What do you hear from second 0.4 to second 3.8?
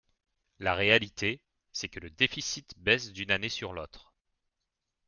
La réalité, c’est que le déficit baisse d’une année sur